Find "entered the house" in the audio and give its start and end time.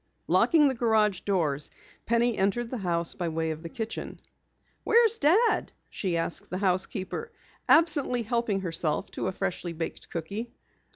2.35-3.13